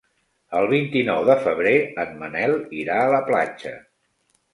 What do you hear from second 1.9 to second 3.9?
en Manel irà a la platja.